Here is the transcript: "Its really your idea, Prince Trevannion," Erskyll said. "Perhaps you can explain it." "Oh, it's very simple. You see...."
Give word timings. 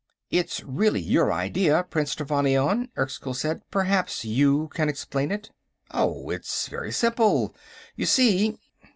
"Its 0.31 0.63
really 0.63 0.99
your 0.99 1.31
idea, 1.31 1.85
Prince 1.87 2.15
Trevannion," 2.15 2.89
Erskyll 2.97 3.35
said. 3.35 3.61
"Perhaps 3.69 4.25
you 4.25 4.67
can 4.69 4.89
explain 4.89 5.31
it." 5.31 5.51
"Oh, 5.91 6.31
it's 6.31 6.67
very 6.67 6.91
simple. 6.91 7.53
You 7.95 8.07
see...." 8.07 8.57